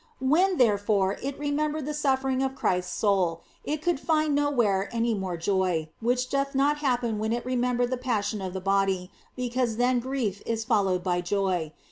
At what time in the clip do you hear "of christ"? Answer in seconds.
2.41-2.87